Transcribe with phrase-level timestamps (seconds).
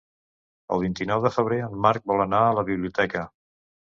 [0.75, 3.25] El vint-i-nou de febrer en Marc vol anar a la biblioteca.